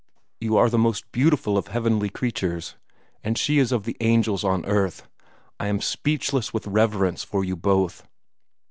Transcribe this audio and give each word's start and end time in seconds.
You 0.39 0.57
are 0.57 0.67
the 0.67 0.79
most 0.79 1.11
beautiful 1.11 1.59
of 1.59 1.67
heavenly 1.67 2.09
creatures, 2.09 2.73
as 3.23 3.37
she 3.37 3.59
is 3.59 3.71
of 3.71 3.83
the 3.83 3.97
angels 3.99 4.43
on 4.43 4.65
earth. 4.65 5.07
I 5.59 5.67
am 5.67 5.79
speechless 5.79 6.51
with 6.51 6.65
reverence 6.65 7.23
for 7.23 7.43
you 7.43 7.55
both." 7.55 8.07